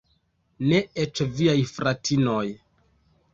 Ne 0.71 0.79
eĉ 1.03 1.21
viaj 1.41 1.55
fratinoj. 1.73 2.43